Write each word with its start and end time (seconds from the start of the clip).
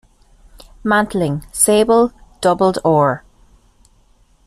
Mantling: 0.83 1.45
Sable, 1.51 2.11
doubled 2.41 2.79
Or. 2.83 3.23